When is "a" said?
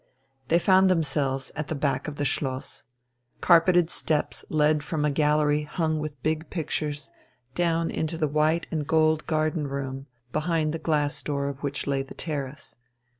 5.05-5.11